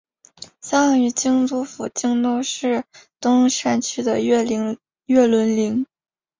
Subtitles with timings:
[0.59, 2.85] 葬于京都府京都市
[3.19, 4.43] 东山区的月
[5.27, 5.85] 轮陵。